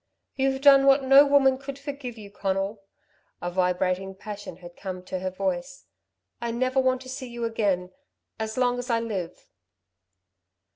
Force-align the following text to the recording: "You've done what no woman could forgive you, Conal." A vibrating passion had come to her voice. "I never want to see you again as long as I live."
"You've 0.35 0.61
done 0.61 0.87
what 0.87 1.03
no 1.03 1.27
woman 1.27 1.59
could 1.59 1.77
forgive 1.77 2.17
you, 2.17 2.31
Conal." 2.31 2.81
A 3.39 3.51
vibrating 3.51 4.15
passion 4.15 4.57
had 4.57 4.75
come 4.75 5.03
to 5.05 5.19
her 5.19 5.29
voice. 5.29 5.85
"I 6.41 6.49
never 6.49 6.79
want 6.79 7.01
to 7.01 7.07
see 7.09 7.27
you 7.27 7.45
again 7.45 7.91
as 8.39 8.57
long 8.57 8.79
as 8.79 8.89
I 8.89 8.99
live." 8.99 9.47